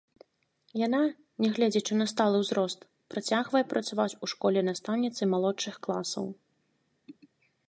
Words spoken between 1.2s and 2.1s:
нягледзячы на